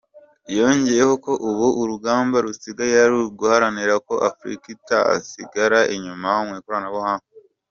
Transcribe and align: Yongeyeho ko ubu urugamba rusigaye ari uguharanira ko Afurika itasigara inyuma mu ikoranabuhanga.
Yongeyeho 0.57 1.13
ko 1.25 1.31
ubu 1.49 1.67
urugamba 1.81 2.35
rusigaye 2.45 2.93
ari 3.05 3.15
uguharanira 3.25 3.93
ko 4.07 4.13
Afurika 4.29 4.65
itasigara 4.75 5.79
inyuma 5.95 6.29
mu 6.47 6.53
ikoranabuhanga. 6.61 7.27